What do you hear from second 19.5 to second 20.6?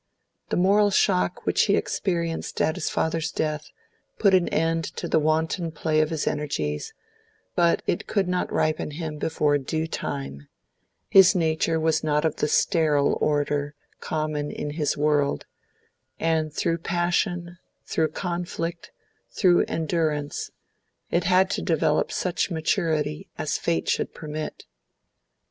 endurance,